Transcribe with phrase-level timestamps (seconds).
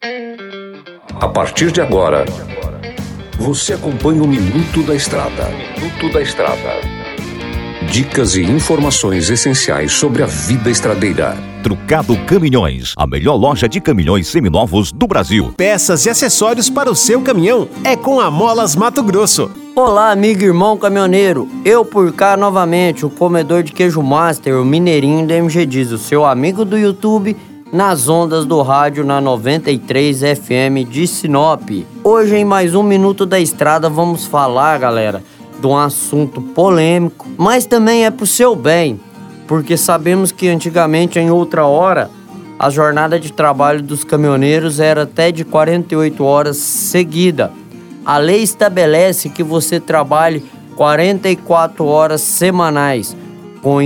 [0.00, 2.24] A partir de agora,
[3.36, 5.48] você acompanha o Minuto da Estrada.
[5.76, 6.80] Minuto da Estrada.
[7.90, 11.36] Dicas e informações essenciais sobre a vida estradeira.
[11.64, 15.52] Trucado Caminhões, a melhor loja de caminhões seminovos do Brasil.
[15.56, 19.50] Peças e acessórios para o seu caminhão é com a Molas Mato Grosso.
[19.74, 21.48] Olá, amigo e irmão caminhoneiro.
[21.64, 25.98] Eu por cá novamente, o comedor de queijo master, o mineirinho da MG Diz, o
[25.98, 27.36] seu amigo do YouTube
[27.72, 31.68] nas ondas do rádio na 93 FM de Sinop.
[32.02, 35.22] Hoje, em mais um Minuto da Estrada, vamos falar, galera,
[35.60, 38.98] de um assunto polêmico, mas também é pro seu bem,
[39.46, 42.10] porque sabemos que antigamente, em outra hora,
[42.58, 47.52] a jornada de trabalho dos caminhoneiros era até de 48 horas seguida.
[48.04, 50.42] A lei estabelece que você trabalhe
[50.74, 53.14] 44 horas semanais,
[53.60, 53.82] com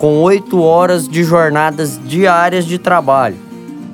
[0.00, 3.36] com oito horas de jornadas diárias de trabalho,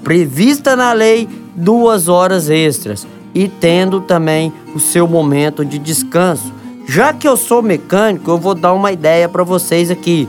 [0.05, 6.55] prevista na lei duas horas extras e tendo também o seu momento de descanso.
[6.87, 10.29] Já que eu sou mecânico, eu vou dar uma ideia para vocês aqui.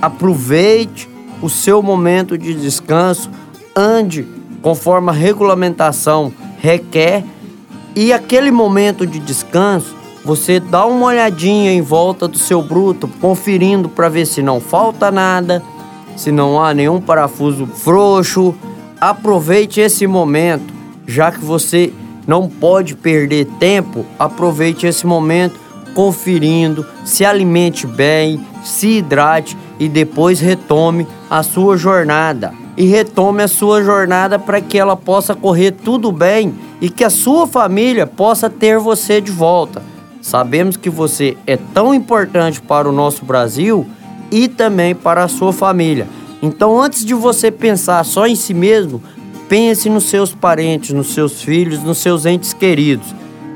[0.00, 1.10] Aproveite
[1.42, 3.28] o seu momento de descanso,
[3.74, 4.24] ande
[4.62, 7.24] conforme a regulamentação requer
[7.96, 9.96] e aquele momento de descanso
[10.26, 15.08] você dá uma olhadinha em volta do seu bruto, conferindo para ver se não falta
[15.08, 15.62] nada,
[16.16, 18.52] se não há nenhum parafuso frouxo.
[19.00, 20.74] Aproveite esse momento,
[21.06, 21.92] já que você
[22.26, 25.60] não pode perder tempo, aproveite esse momento
[25.94, 32.52] conferindo, se alimente bem, se hidrate e depois retome a sua jornada.
[32.76, 37.10] E retome a sua jornada para que ela possa correr tudo bem e que a
[37.10, 39.95] sua família possa ter você de volta.
[40.26, 43.86] Sabemos que você é tão importante para o nosso Brasil
[44.28, 46.08] e também para a sua família.
[46.42, 49.00] Então, antes de você pensar só em si mesmo,
[49.48, 53.06] pense nos seus parentes, nos seus filhos, nos seus entes queridos.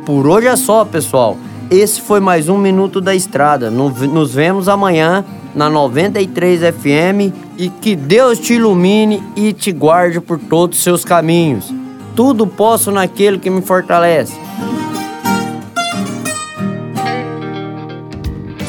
[0.06, 1.36] Por hoje é só, pessoal.
[1.72, 3.68] Esse foi mais um Minuto da Estrada.
[3.68, 10.38] Nos vemos amanhã na 93 FM e que Deus te ilumine e te guarde por
[10.38, 11.74] todos os seus caminhos.
[12.14, 14.38] Tudo posso naquele que me fortalece.